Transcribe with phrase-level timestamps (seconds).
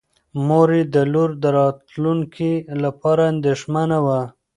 [0.47, 2.51] مور یې د لور د راتلونکي
[2.83, 4.21] لپاره اندېښمنه وه.